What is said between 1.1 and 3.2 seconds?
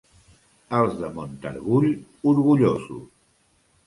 Montargull, orgullosos.